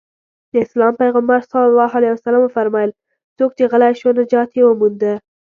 [0.51, 1.51] د اسلام پيغمبر ص
[2.43, 2.91] وفرمايل
[3.37, 5.13] څوک چې غلی شو نجات يې ومونده.